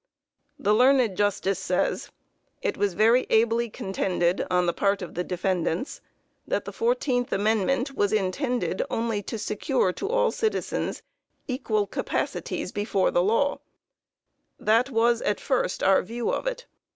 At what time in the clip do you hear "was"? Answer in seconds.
2.75-2.95, 7.95-8.11, 14.89-15.21